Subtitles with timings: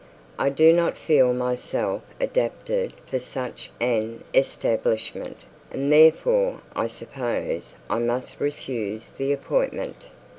[0.39, 5.37] I do not feel myself adapted for such an establishment,
[5.69, 10.07] and therefore, I suppose, I must refuse the appointment.'